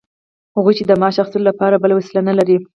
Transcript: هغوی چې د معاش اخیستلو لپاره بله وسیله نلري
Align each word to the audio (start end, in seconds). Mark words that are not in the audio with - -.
هغوی 0.55 0.73
چې 0.77 0.83
د 0.85 0.91
معاش 1.01 1.15
اخیستلو 1.19 1.47
لپاره 1.51 1.81
بله 1.83 1.93
وسیله 1.95 2.21
نلري 2.29 2.57